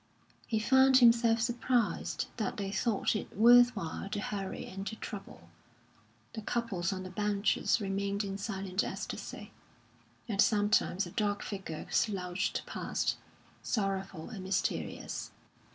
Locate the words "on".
6.91-7.03